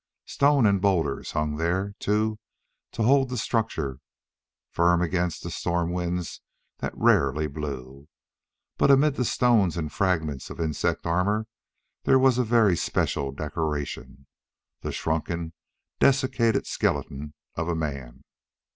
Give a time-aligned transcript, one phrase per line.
[0.25, 2.39] Stones and boulders hung there, too,
[2.93, 3.99] to hold the structure
[4.71, 6.41] firm against the storm winds
[6.79, 8.07] that rarely blew.
[8.77, 11.45] But amid the stones and fragments of insect armor
[12.05, 14.25] there was a very special decoration:
[14.79, 15.53] the shrunken,
[15.99, 18.23] dessicated skeleton of a man.